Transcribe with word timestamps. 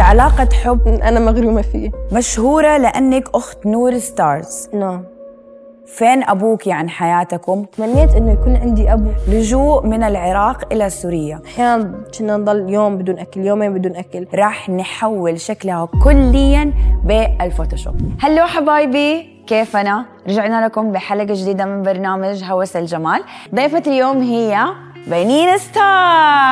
علاقة 0.00 0.48
حب 0.64 0.88
أنا 0.88 1.20
مغرومة 1.20 1.62
فيه. 1.62 1.90
مشهورة 2.12 2.76
لأنك 2.76 3.24
أخت 3.34 3.66
نور 3.66 3.98
ستارز. 3.98 4.68
نعم. 4.74 5.04
فين 5.86 6.24
أبوك 6.24 6.68
عن 6.68 6.88
حياتكم؟ 6.88 7.64
تمنيت 7.64 8.14
إنه 8.14 8.32
يكون 8.32 8.56
عندي 8.56 8.92
أبو. 8.92 9.10
لجوء 9.28 9.86
من 9.86 10.02
العراق 10.02 10.72
إلى 10.72 10.90
سوريا. 10.90 11.40
أحيانا 11.46 11.94
كنا 12.18 12.36
نضل 12.36 12.70
يوم 12.70 12.98
بدون 12.98 13.18
أكل 13.18 13.40
يومين 13.40 13.74
بدون 13.74 13.96
أكل. 13.96 14.26
راح 14.34 14.70
نحول 14.70 15.40
شكلها 15.40 15.88
كليا 16.04 16.72
بالفوتوشوب. 17.04 17.94
hello 18.20 18.46
حبايبي 18.46 19.42
كيف 19.46 19.76
أنا؟ 19.76 20.06
رجعنا 20.28 20.66
لكم 20.66 20.92
بحلقة 20.92 21.34
جديدة 21.34 21.64
من 21.64 21.82
برنامج 21.82 22.44
هوس 22.44 22.76
الجمال. 22.76 23.24
ضيفة 23.54 23.82
اليوم 23.86 24.22
هي 24.22 24.64
بنين 25.06 25.58
ستار 25.58 26.49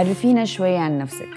عرفينا 0.00 0.44
شوي 0.44 0.76
عن 0.76 0.98
نفسك. 0.98 1.28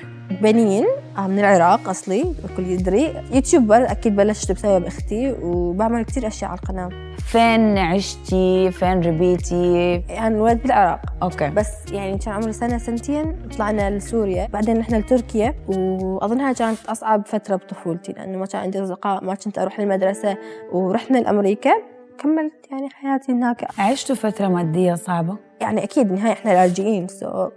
بنين 0.41 0.86
آه، 1.18 1.27
من 1.27 1.39
العراق 1.39 1.89
أصلي 1.89 2.21
الكل 2.21 2.64
يدري. 2.64 3.14
YouTuber 3.32 3.92
أكيد 3.92 4.15
بلشت 4.15 4.51
بسبب 4.51 4.86
أختي 4.86 5.36
وبعمل 5.42 6.05
كتير 6.05 6.28
أشياء 6.28 6.51
على 6.51 6.60
القناة. 6.60 6.89
فين 7.18 7.78
عشتي؟ 7.78 8.71
فين 8.71 9.02
ربيتي؟ 9.02 9.93
يعني 10.10 10.39
ولد 10.39 10.61
بالعراق. 10.64 11.00
okay. 11.24 11.50
بس 11.50 11.69
يعني 11.91 12.18
كان 12.18 12.33
عمري 12.33 12.54
سنة 12.54 12.78
سنتين 12.78 13.36
طلعنا 13.57 13.97
لسوريا. 13.97 14.47
بعدين 14.47 14.77
رحنا 14.77 14.97
لتركيا 14.97 15.54
وأظنها 15.68 16.54
كانت 16.54 16.86
أصعب 16.86 17.25
فترة 17.25 17.55
بطفولتي 17.55 18.11
لأنه 18.11 18.38
ما 18.38 18.46
كان 18.46 18.61
عندي 18.61 18.83
أصدقاء 18.83 19.24
ما 19.24 19.36
كنت 19.36 19.60
أروح 19.60 19.80
المدرسة. 19.80 20.38
ورحنا 20.71 21.18
لأمريكا 21.18 21.74
كملت 22.18 22.54
يعني 22.71 22.89
حياتي 22.89 23.32
هناك. 23.32 23.68
عشتوا 23.80 24.16
فترة 24.16 24.47
مادية 24.47 24.96
صعبة؟ 24.96 25.38
يعني 25.61 25.83
أكيد 25.83 26.07
بالنهاية 26.07 26.33
إحنا 26.33 26.52
لاجئين 26.52 27.07
سو 27.07 27.50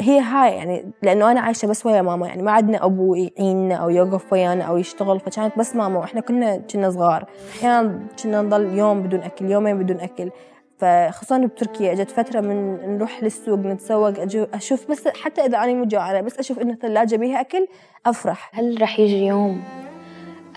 هي 0.00 0.20
هاي 0.20 0.52
يعني 0.56 0.92
لأنه 1.02 1.30
أنا 1.30 1.40
عايشة 1.40 1.66
بس 1.66 1.86
ويا 1.86 2.02
ماما 2.02 2.26
يعني 2.26 2.42
ما 2.42 2.52
عندنا 2.52 2.84
أبو 2.84 3.14
يعيننا 3.14 3.74
أو 3.74 3.90
يوقف 3.90 4.32
ويانا 4.32 4.64
أو 4.64 4.76
يشتغل 4.76 5.20
فكانت 5.20 5.58
بس 5.58 5.76
ماما 5.76 5.98
وإحنا 5.98 6.20
كنا 6.20 6.56
كنا 6.56 6.90
صغار. 6.90 7.26
أحيانا 7.58 8.00
كنا 8.22 8.42
نضل 8.42 8.78
يوم 8.78 9.02
بدون 9.02 9.20
أكل 9.20 9.50
يومين 9.50 9.78
بدون 9.78 10.00
أكل. 10.00 10.30
فخصوصا 10.78 11.38
بتركيا 11.38 11.92
اجت 11.92 12.10
فترة 12.10 12.40
من 12.40 12.78
نروح 12.96 13.22
للسوق 13.22 13.58
نتسوق 13.58 14.14
أشوف 14.54 14.90
بس 14.90 15.08
حتى 15.08 15.40
إذا 15.40 15.58
أنا 15.58 15.72
مو 15.72 15.84
جوعانة 15.84 16.20
بس 16.20 16.38
أشوف 16.38 16.58
إنه 16.58 16.74
ثلاجه 16.74 17.16
بيها 17.16 17.40
أكل 17.40 17.66
أفرح. 18.06 18.50
هل 18.54 18.82
رح 18.82 18.98
يجي 19.00 19.26
يوم 19.26 19.62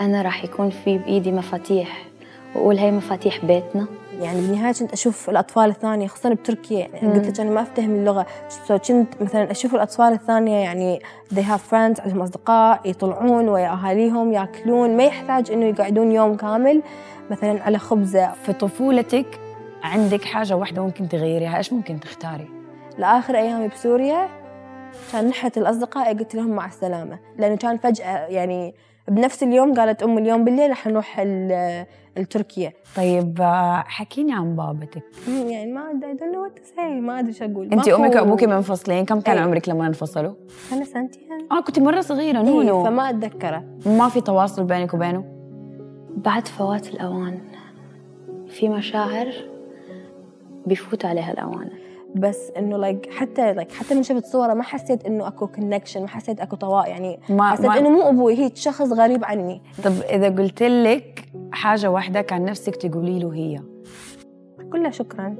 أنا 0.01 0.21
رح 0.21 0.43
يكون 0.43 0.69
في 0.69 0.97
بإيدي 0.97 1.31
مفاتيح؟ 1.31 2.05
وأقول 2.55 2.77
هي 2.77 2.91
مفاتيح 2.91 3.45
بيتنا. 3.45 3.85
يعني 4.21 4.41
بالنهاية 4.41 4.73
كنت 4.73 4.93
أشوف 4.93 5.29
الأطفال 5.29 5.69
الثانية 5.69 6.07
خصوصا 6.07 6.33
بتركيا. 6.33 6.87
يعني 6.93 7.13
قلت 7.13 7.27
لك 7.27 7.39
أنا 7.39 7.49
ما 7.49 7.61
أفتهم 7.61 7.95
اللغة. 7.95 8.25
سو 8.67 8.77
كنت 8.77 9.21
مثلا 9.21 9.51
أشوف 9.51 9.75
الأطفال 9.75 10.13
الثانية 10.13 10.57
يعني 10.57 10.99
they 11.33 11.41
have 11.41 11.71
friends 11.71 12.01
عندهم 12.01 12.21
أصدقاء 12.21 12.79
يطلعون 12.85 13.49
ويا 13.49 13.67
أهاليهم 13.67 14.33
يأكلون. 14.33 14.97
ما 14.97 15.03
يحتاج 15.03 15.51
إنه 15.51 15.65
يقعدون 15.65 16.11
يوم 16.11 16.35
كامل. 16.35 16.81
مثلا 17.31 17.63
على 17.63 17.77
خبزة. 17.77 18.31
في 18.45 18.53
طفولتك 18.53 19.39
عندك 19.83 20.23
حاجة 20.23 20.55
واحدة 20.55 20.83
ممكن 20.83 21.09
تغيريها، 21.09 21.57
إيش 21.57 21.73
ممكن 21.73 21.99
تختاري؟ 21.99 22.47
لآخر 22.97 23.35
ايامي 23.35 23.67
بسوريا 23.67 24.29
كان 25.11 25.27
نحت 25.27 25.57
الأصدقاء 25.57 26.17
قلت 26.17 26.35
لهم 26.35 26.49
مع 26.49 26.65
السلامة. 26.65 27.19
لأنه 27.37 27.55
كان 27.55 27.77
فجأة 27.77 28.27
يعني 28.27 28.75
بنفس 29.07 29.43
اليوم 29.43 29.73
قالت 29.73 30.03
أم 30.03 30.17
اليوم 30.17 30.43
بالليل 30.43 30.71
رح 30.71 30.87
نروح 30.87 31.19
ال- 31.19 31.85
لتركيا 32.17 32.73
طيب 32.97 33.41
آه، 33.41 33.83
حكيني 33.87 34.33
عن 34.33 34.55
بابتك. 34.55 35.03
يعني 35.27 35.71
ما 35.73 35.91
أدري 35.91 36.13
I 36.13 36.17
don't 36.17 36.21
know 36.21 36.49
what 36.49 36.59
to 36.61 36.75
say. 36.77 36.81
ما 37.01 37.19
أدري 37.19 37.33
شو 37.33 37.45
أقول. 37.45 37.65
انت 37.73 37.89
ماكو- 37.89 37.93
أمك 37.93 38.15
وابوك 38.15 38.43
منفصلين؟ 38.43 39.05
كم 39.05 39.21
كان 39.21 39.37
إيه. 39.37 39.43
عمرك 39.43 39.69
لما 39.69 39.87
انفصلوا؟ 39.87 40.33
سنه 40.69 40.83
سنتين. 40.83 41.21
آه 41.51 41.61
كنت 41.61 41.79
مرة 41.79 42.01
صغيرة 42.01 42.37
إيه، 42.39 42.45
نونو 42.45 42.83
فما 42.83 43.09
اتذكره 43.09 43.63
ما 43.85 44.09
في 44.09 44.21
تواصل 44.21 44.63
بينك 44.63 44.93
وبينه؟ 44.93 45.23
بعد 46.17 46.47
فوات 46.47 46.87
الأوان 46.93 47.39
في 48.47 48.69
مشاعر 48.69 49.27
بيفوت 50.65 51.05
عليها 51.05 51.31
الأوان. 51.31 51.69
بس 52.15 52.51
إنه 52.57 52.77
like 52.77 53.13
حتى 53.13 53.53
like 53.53 53.71
حتى 53.71 53.95
من 53.95 54.03
شفت 54.03 54.25
صورة 54.25 54.53
ما 54.53 54.63
حسيت 54.63 55.05
إنه 55.05 55.27
أكو 55.27 55.47
connection 55.47 56.01
ما 56.01 56.07
حسيت 56.07 56.39
أكو 56.39 56.55
طواء 56.55 56.89
يعني. 56.89 57.19
ما- 57.29 57.51
حسيت 57.51 57.65
ما- 57.65 57.77
إنه 57.79 57.89
مو 57.89 58.09
أبوي 58.09 58.39
هي 58.39 58.51
شخص 58.55 58.91
غريب 58.91 59.25
عني. 59.25 59.61
طب 59.83 59.91
إذا 60.09 60.29
قلت 60.29 60.63
لك 60.63 61.25
حاجة 61.51 61.91
واحدة 61.91 62.21
كان 62.21 62.45
نفسك 62.45 62.75
تقولي 62.75 63.19
له 63.19 63.33
هي؟ 63.33 63.61
كلها 64.71 64.91
شكرا. 64.91 65.35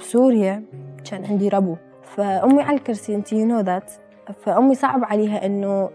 بسوريا 0.00 0.62
كان 1.10 1.24
عندي 1.24 1.48
ربو. 1.48 1.76
فأمي 2.02 2.62
على 2.62 2.76
الكرسي 2.76 3.14
and 3.14 3.32
you 3.32 3.46
know 3.46 3.60
that 3.60 3.92
فأمي 4.42 4.74
صعب 4.74 5.04
عليها 5.04 5.46
إنه 5.46 5.90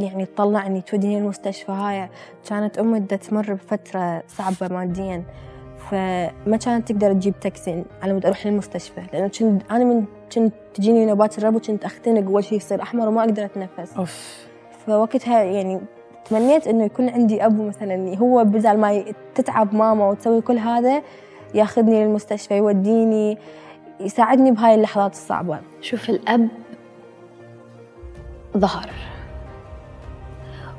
يعني 0.00 0.26
تطلعني 0.26 0.80
توديني 0.80 1.18
المستشفى 1.18 1.72
هاي. 1.72 2.08
كانت 2.48 2.78
أمي 2.78 3.00
بدها 3.00 3.18
تمر 3.18 3.54
بفترة 3.54 4.22
صعبة 4.28 4.74
ماديا. 4.74 5.24
فما 5.90 6.56
كانت 6.64 6.92
تقدر 6.92 7.12
تجيب 7.12 7.40
تاكسي 7.40 7.84
على 8.02 8.12
مود 8.12 8.26
أروح 8.26 8.46
للمستشفى 8.46 9.00
لأنه 9.12 9.28
كنت 9.28 9.62
أنا 9.70 9.84
من 9.84 10.04
كنت 10.34 10.54
تجيني 10.74 11.06
نوبات 11.06 11.38
الربو 11.38 11.60
كنت 11.60 11.84
أختنق 11.84 12.30
وجهي 12.30 12.56
يصير 12.56 12.82
أحمر 12.82 13.08
وما 13.08 13.20
أقدر 13.20 13.44
أتنفس. 13.44 13.96
أوف. 13.96 14.46
فوقتها 14.86 15.42
يعني 15.42 15.80
تمنيت 16.24 16.66
إنه 16.66 16.84
يكون 16.84 17.08
عندي 17.08 17.46
أبو 17.46 17.68
مثلا 17.68 18.18
هو 18.18 18.44
بدل 18.44 18.76
ما 18.76 19.04
تتعب 19.34 19.74
ماما 19.74 20.08
وتسوي 20.08 20.40
كل 20.40 20.58
هذا 20.58 21.02
ياخذني 21.54 22.04
للمستشفى 22.04 22.56
يوديني 22.56 23.38
يساعدني 24.00 24.50
بهاي 24.50 24.74
اللحظات 24.74 25.12
الصعبة. 25.12 25.58
شوف 25.80 26.10
الأب 26.10 26.48
ظهر. 28.56 28.90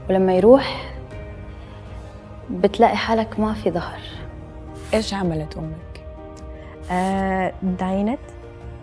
ولما 0.09 0.35
يروح 0.35 0.93
بتلاقي 2.49 2.95
حالك 2.95 3.39
ما 3.39 3.53
في 3.53 3.71
ظهر. 3.71 4.20
إيش 4.93 5.13
عملت 5.13 5.57
أمك؟ 5.57 6.05
آه 6.91 7.53
داينت 7.63 8.19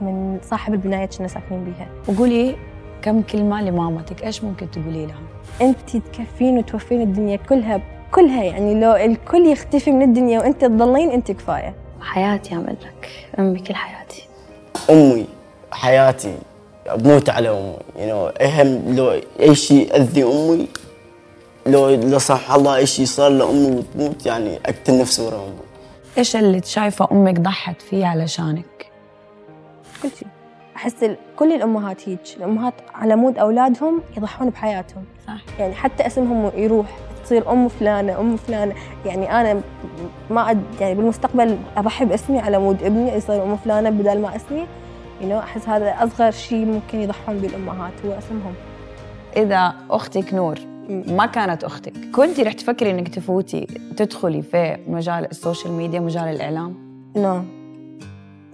من 0.00 0.38
صاحب 0.50 0.74
البناية 0.74 1.06
كنا 1.06 1.28
ساكنين 1.28 1.64
بيها. 1.64 1.88
وقولي 2.08 2.56
كم 3.02 3.22
كلمة 3.22 3.62
لمامتك؟ 3.62 4.24
إيش 4.24 4.44
ممكن 4.44 4.70
تقولي 4.70 5.06
لها؟ 5.06 5.20
انت 5.62 5.96
تكفين 5.96 6.58
وتوفين 6.58 7.02
الدنيا 7.02 7.36
كلها 7.36 7.80
كلها 8.12 8.44
يعني 8.44 8.80
لو 8.80 8.94
الكل 8.94 9.46
يختفي 9.46 9.92
من 9.92 10.02
الدنيا 10.02 10.38
وأنت 10.40 10.60
تضلين 10.60 11.10
أنت 11.10 11.30
كفاية. 11.30 11.74
حياتي 12.00 12.54
أعمل 12.54 12.76
لك 12.82 13.08
أمي 13.38 13.58
كل 13.58 13.74
حياتي. 13.74 14.28
أمي 14.90 15.26
حياتي 15.72 16.34
بموت 16.96 17.30
على 17.30 17.48
أمي. 17.48 17.76
You 17.96 18.10
know 18.10 18.42
أهم 18.42 18.96
لو 18.96 19.20
أي 19.40 19.54
شيء 19.54 19.96
اذي 19.96 20.24
أمي 20.24 20.68
لو 21.66 21.88
لا 21.88 22.18
صح 22.18 22.52
الله 22.52 22.76
أي 22.76 22.86
شيء 22.86 23.06
صار 23.06 23.30
لأمي 23.30 23.76
وتموت 23.76 24.26
يعني 24.26 24.58
اقتل 24.66 24.98
نفسي 25.00 25.22
ورا 25.22 25.36
أمي. 25.36 25.67
إيش 26.18 26.36
اللي 26.36 26.62
شايفة 26.64 27.08
أمك 27.12 27.40
ضحت 27.40 27.82
فيه 27.82 28.06
علشانك؟ 28.06 28.92
كل 30.02 30.10
شيء. 30.18 30.28
أحس 30.76 31.10
كل 31.36 31.52
الأمهات 31.52 32.08
هيك. 32.08 32.20
الأمهات 32.36 32.74
على 32.94 33.16
مود 33.16 33.38
أولادهم 33.38 34.02
يضحون 34.16 34.50
بحياتهم. 34.50 35.04
صح. 35.26 35.40
يعني 35.58 35.74
حتى 35.74 36.06
اسمهم 36.06 36.50
يروح 36.54 36.86
تصير 37.24 37.52
أم 37.52 37.68
فلانة 37.68 38.20
أم 38.20 38.36
فلانة. 38.36 38.74
يعني 39.06 39.32
أنا 39.40 39.60
ما 40.30 40.50
أد 40.50 40.62
يعني 40.80 40.94
بالمستقبل 40.94 41.58
أضحي 41.76 42.04
باسمي 42.04 42.38
على 42.38 42.58
مود 42.58 42.82
ابني 42.82 43.12
يصير 43.12 43.42
أم 43.42 43.56
فلانة 43.56 43.90
بدل 43.90 44.20
ما 44.20 44.36
اسمي. 44.36 44.66
You 45.20 45.24
know 45.24 45.32
أحس 45.32 45.68
هذا 45.68 46.04
أصغر 46.04 46.30
شيء 46.30 46.64
ممكن 46.64 47.00
يضحون 47.00 47.38
به 47.38 47.48
الامهات 47.48 47.92
هو 48.06 48.18
اسمهم. 48.18 48.54
إذا 49.36 49.74
أختك 49.90 50.34
نور 50.34 50.58
ما 50.88 51.26
كانت 51.26 51.64
أختك. 51.64 51.92
كنتي 52.14 52.42
رح 52.42 52.52
تفكري 52.52 52.90
إنك 52.90 53.08
تفوتي 53.08 53.66
تدخلي 53.96 54.42
في 54.42 54.76
مجال 54.88 55.30
ال 55.30 55.36
social 55.36 55.72
media 55.72 56.00
مجال 56.00 56.24
الإعلام؟ 56.24 56.74
no. 57.16 57.42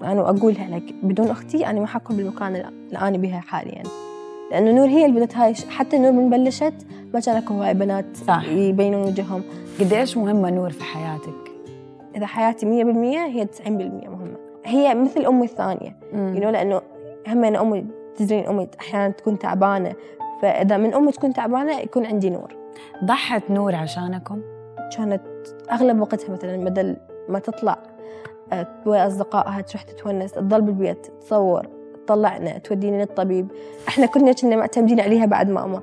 أنا 0.03 0.31
أقولها 0.31 0.69
لك 0.69 0.95
بدون 1.03 1.29
أختي 1.31 1.67
أنا 1.67 1.81
ما 1.81 1.87
حكون 1.87 2.17
بالمكان 2.17 2.57
اللي 2.57 2.99
أنا 2.99 3.17
بها 3.19 3.41
حاليا. 3.41 3.83
لأنه 4.51 4.73
نور 4.73 4.87
هي 4.89 5.07
اللي 5.07 5.21
بدت 5.21 5.37
هاي 5.37 5.55
حتى 5.55 5.99
نور 5.99 6.13
من 6.13 6.31
بلشت 6.31 6.75
ما 7.15 7.21
كان 7.21 7.37
اكو 7.37 7.55
هاي 7.63 7.75
بنات 7.75 8.17
صح. 8.17 8.45
يبينون 8.49 9.03
وجههم. 9.03 9.43
قديش 9.81 10.17
مهمة 10.17 10.51
نور 10.51 10.71
في 10.71 10.85
حياتك؟ 10.85 11.51
إذا 12.17 12.27
حياتي 12.27 12.67
100% 12.67 12.69
هي 12.69 13.47
90% 13.47 13.69
مهمة. 14.09 14.37
هي 14.65 14.95
مثل 14.95 15.27
أمي 15.27 15.45
الثانية. 15.45 15.97
مم. 16.13 16.35
you 16.37 16.43
know 16.43 16.47
لأنه 16.47 16.81
هم 17.29 17.45
أمي 17.45 17.87
تدرين 18.17 18.47
أمي 18.47 18.69
أحيانا 18.81 19.09
تكون 19.13 19.39
تعبانة 19.39 19.93
فإذا 20.45 20.77
من 20.77 20.95
أمي 20.95 21.13
تكون 21.13 21.33
تعبانة 21.33 21.81
يكون 21.81 22.07
عندي 22.07 22.31
نور. 22.31 22.57
ضحت 23.05 23.51
نور 23.51 23.75
عشانكم؟ 23.75 24.43
كانت 24.97 25.23
أغلب 25.73 26.01
وقتها 26.01 26.33
مثلا 26.33 26.65
بدل 26.65 26.97
ما 27.29 27.39
تطلع 27.39 27.79
آه، 28.53 28.67
ويا 28.87 29.07
أصدقائها 29.07 29.61
تروح 29.61 29.83
تتونس 29.83 30.33
تضل 30.33 30.61
بالبيت 30.61 31.07
تصور 31.21 31.67
تطلعنا 32.07 32.59
تودينا 32.59 32.97
للطبيب. 32.97 33.49
إحنا 33.89 34.07
كنا 34.07 34.33
كنا 34.33 34.57
معتمدين 34.57 35.01
عليها 35.01 35.27
بعد 35.27 35.51
ماما 35.51 35.83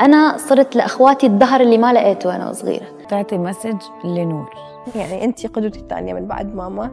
أنا 0.00 0.36
صرت 0.36 0.76
لأخواتي 0.76 1.26
الظهر 1.26 1.60
اللي 1.60 1.78
ما 1.78 1.92
لقيته 1.92 2.28
وأنا 2.28 2.52
صغيرة. 2.52 2.86
تعطي 3.08 3.38
مسج 3.38 3.82
لنور. 4.04 4.50
يعني 4.94 5.24
انت 5.24 5.46
قدوتي 5.46 5.80
الثانية 5.80 6.14
من 6.14 6.26
بعد 6.26 6.54
ماما. 6.54 6.90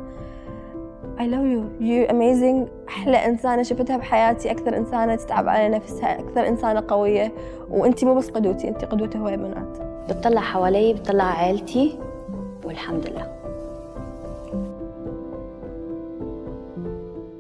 I 1.20 1.24
love 1.24 1.46
you. 1.54 1.64
You 1.82 2.10
amazing. 2.12 2.70
أحلى 2.88 3.26
إنسانة 3.26 3.64
شفتها 3.64 3.98
بحياتي. 3.98 4.52
أكثر 4.52 4.78
إنسانة 4.78 5.16
تتعب 5.16 5.50
على 5.50 5.70
نفسها. 5.70 6.20
أكثر 6.20 6.48
إنسانة 6.48 6.84
قوية. 6.88 7.32
وأنت 7.70 8.06
مو 8.06 8.16
بس 8.16 8.30
قدوتي. 8.30 8.68
أنت 8.68 8.86
قدوة 8.86 9.10
هواي 9.16 9.38
بنات. 9.38 9.78
بتطلع 10.10 10.42
حوالي 10.42 10.94
بتطلع 10.94 11.24
عائلتي. 11.24 12.00
والحمد 12.66 13.08
لله. 13.10 13.49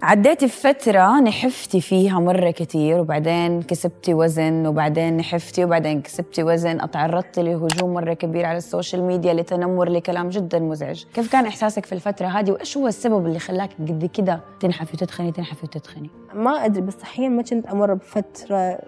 عديتي 0.09 0.45
بفترة 0.45 1.19
نحفتي 1.19 1.81
فيها 1.81 2.19
مرة 2.19 2.51
كتير 2.51 2.99
وبعدين 2.99 3.61
كسبتي 3.61 4.13
وزن 4.13 4.67
وبعدين 4.67 5.17
نحفتي 5.17 5.65
وبعدين 5.65 6.01
كسبتي 6.01 6.43
وزن. 6.43 6.91
تعرضتي 6.91 7.43
لهجوم 7.43 7.93
مرة 7.93 8.13
كبير 8.13 8.45
على 8.45 8.57
ال 8.57 8.64
social 8.64 9.03
media 9.03 9.33
لتنمر 9.33 9.89
لكلام 9.89 10.29
جدا 10.29 10.59
مزعج. 10.59 11.03
كيف 11.13 11.31
كان 11.31 11.45
إحساسك 11.45 11.85
في 11.85 11.93
الفترة 11.93 12.27
هذه؟ 12.27 12.51
وإيش 12.51 12.77
هو 12.77 12.87
السبب 12.87 13.25
اللي 13.25 13.39
خلاك 13.39 13.69
قد 13.79 14.09
كده 14.13 14.41
تنحفي 14.59 14.93
وتتخني 14.93 15.31
تنحفي 15.31 15.65
وتتخني؟ 15.65 16.09
ما 16.33 16.65
أدري 16.65 16.81
بس 16.81 16.93
صحيا 16.93 17.29
ما 17.29 17.41
كنت 17.41 17.65
أمر 17.67 17.93
بفترة 17.93 18.79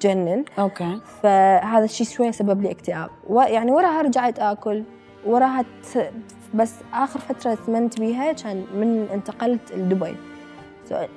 تجنن 0.00 0.44
okay. 0.58 1.00
فهذا 1.22 1.84
الشيء 1.84 2.06
شوية 2.06 2.30
سبب 2.30 2.62
لي 2.62 2.70
اكتئاب. 2.70 3.10
يعني 3.30 3.72
وراها 3.72 4.02
رجعت 4.02 4.38
آكل 4.38 4.82
وراها 5.26 5.62
ت... 5.62 6.10
بس 6.54 6.74
آخر 6.92 7.20
فترة 7.20 7.58
سمنت 7.66 8.00
بيها 8.00 8.32
كان 8.32 8.64
من 8.74 9.06
انتقلت 9.12 9.72
لدبي. 9.72 10.16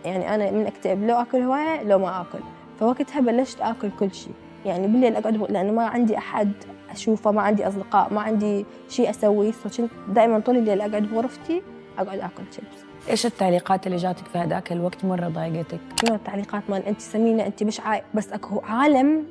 يعني 0.05 0.35
أنا 0.35 0.51
من 0.51 0.65
أكتئب 0.65 1.07
لو 1.07 1.15
آكل 1.15 1.37
هواية 1.37 1.83
لو 1.83 1.99
ما 1.99 2.21
آكل. 2.21 2.39
فوقتها 2.79 3.19
بلشت 3.19 3.61
آكل 3.61 3.89
كل 3.99 4.13
شيء. 4.13 4.33
يعني 4.65 4.87
بالليل 4.87 5.15
أقعد 5.15 5.51
لأنه 5.51 5.71
ما 5.71 5.85
عندي 5.85 6.17
أحد 6.17 6.51
أشوفه 6.91 7.31
ما 7.31 7.41
عندي 7.41 7.67
أصدقاء 7.67 8.13
ما 8.13 8.21
عندي 8.21 8.65
شيء 8.89 9.09
أسويه. 9.09 9.51
فكنت 9.51 9.91
دائما 10.09 10.39
طول 10.39 10.57
الليل 10.57 10.81
أقعد 10.81 11.03
بغرفتي 11.03 11.61
أقعد 11.99 12.19
آكل 12.19 12.43
شيبس 12.51 12.87
إيش 13.09 13.25
التعليقات 13.25 13.87
اللي 13.87 13.97
جاتك 13.97 14.25
في 14.25 14.37
هذاك 14.37 14.71
الوقت؟ 14.71 15.05
مرة 15.05 15.27
ضايقتك؟ 15.27 15.79
شنو 16.01 16.15
التعليقات؟ 16.15 16.63
مال 16.69 16.85
انت 16.85 17.01
سمينة 17.01 17.45
انت 17.45 17.63
بشعه 17.63 18.01
بس 18.13 18.33
أكو 18.33 18.59
عالم. 18.59 19.23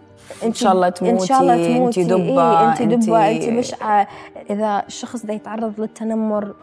إن 0.45 0.53
شاء 0.53 0.73
الله 0.73 0.89
تموتي 0.89 1.23
إن 1.23 1.27
شاء 1.27 1.41
الله 1.41 1.67
تموتي. 1.67 2.03
انت 2.03 2.11
دبة 2.11 2.61
إيه 2.61 2.69
انت 2.69 2.83
دبة 2.83 3.31
انت 3.31 3.49
بشعه 3.49 4.09
إذا 4.51 4.85
الشخص 4.87 5.27
ده 5.27 5.35
يتعرض 5.35 5.81
للتنمر 5.81 6.55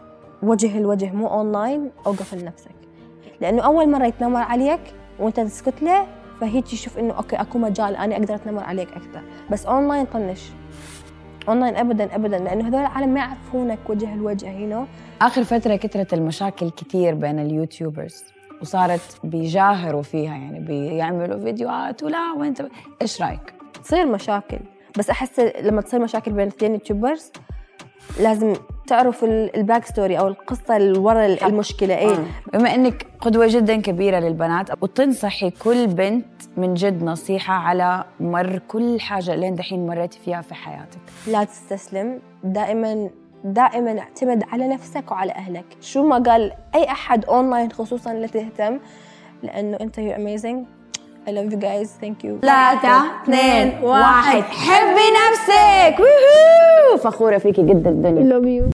وجه 0.42 0.78
الوجه 0.78 1.12
مو 1.12 1.26
اونلاين 1.26 1.90
أوقف 2.06 2.34
لنفسك. 2.34 2.70
لأنه 3.40 3.62
أول 3.62 3.90
مرة 3.90 4.06
يتنمر 4.06 4.40
عليك 4.40 4.80
وأنت 5.18 5.40
تسكت 5.40 5.82
له 5.82 6.06
فهيك 6.40 6.72
يشوف 6.72 6.98
إنه 6.98 7.14
okay 7.14 7.36
أكو 7.36 7.58
مجال 7.58 7.96
أنا 7.96 8.16
أقدر 8.16 8.34
أتنمر 8.34 8.62
عليك 8.62 8.88
أكثر. 8.88 9.22
بس 9.50 9.66
اونلاين 9.66 10.04
طنش. 10.04 10.40
اونلاين 11.48 11.76
ابدا 11.76 12.14
ابدا 12.14 12.38
لأنه 12.38 12.68
هذول 12.68 12.80
العالم 12.80 13.14
ما 13.14 13.20
يعرفونك 13.20 13.78
وجه 13.88 14.14
الوجه 14.14 14.50
هنا 14.50 14.86
آخر 15.22 15.44
فترة 15.44 15.76
كثرت 15.76 16.14
المشاكل 16.14 16.70
كثير 16.70 17.14
بين 17.14 17.38
ال 17.38 17.47
YouTubers 17.47 18.24
وصارت 18.62 19.18
بيجاهروا 19.24 20.02
فيها 20.02 20.34
يعني 20.34 20.60
بيعملوا 20.60 21.40
فيديوهات 21.40 22.02
ولا 22.02 22.32
وانت 22.38 22.66
إيش 23.02 23.22
رأيك؟ 23.22 23.54
تصير 23.84 24.06
مشاكل. 24.06 24.58
بس 24.98 25.10
أحس 25.10 25.40
لما 25.40 25.80
تصير 25.80 26.00
مشاكل 26.00 26.32
بين 26.32 26.46
اثنين 26.46 26.72
YouTubers 26.72 27.32
لازم 28.20 28.54
تعرف 28.86 29.24
ال 29.24 29.36
back 29.36 29.84
story 29.84 30.18
أو 30.18 30.28
القصة 30.28 30.76
اللي 30.76 30.98
ورا 30.98 31.26
المشكلة 31.26 31.98
إيه. 31.98 32.14
آه. 32.14 32.24
بما 32.52 32.74
إنك 32.74 33.06
قدوة 33.20 33.46
جدا 33.46 33.80
كبيرة 33.80 34.18
للبنات 34.18 34.82
وتنصحي 34.82 35.50
كل 35.50 35.86
بنت 35.86 36.26
من 36.56 36.74
جد 36.74 37.02
نصيحة 37.02 37.54
على 37.54 38.04
مر 38.20 38.58
كل 38.68 39.00
حاجة 39.00 39.34
لين 39.34 39.54
دحين 39.54 39.86
مريتي 39.86 40.18
فيها 40.24 40.42
في 40.42 40.54
حياتك؟ 40.54 40.98
لا 41.26 41.44
تستسلم. 41.44 42.20
دائما 42.44 43.10
دائما 43.44 43.98
اعتمد 43.98 44.44
على 44.52 44.68
نفسك 44.68 45.10
وعلى 45.10 45.32
أهلك. 45.32 45.64
شو 45.80 46.08
ما 46.08 46.18
قال 46.18 46.52
أي 46.74 46.84
أحد 46.84 47.24
اونلاين 47.24 47.72
خصوصا 47.72 48.12
اللي 48.12 48.28
تهتم 48.28 48.78
لأنه 49.42 49.76
أنت 49.80 49.98
يو 49.98 50.12
اميزنج 50.12 50.66
I 51.26 51.30
love 51.30 51.50
you 51.52 51.60
guys. 51.68 51.88
Thank 52.04 52.18
you. 52.24 52.32
ثلاثة 52.42 53.22
اثنين 53.22 53.66
واحد. 53.82 54.42
حبي 54.42 55.06
نفسك. 55.20 55.94
ووهو 56.00 56.96
فخورة 56.98 57.38
فيكي 57.38 57.62
جدا 57.62 57.90
الدنيا 57.90 58.22
love 58.22 58.44
you. 58.44 58.62